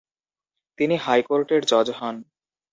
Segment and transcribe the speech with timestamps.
[0.77, 2.15] তিনি হাইকোর্টের জজ হন।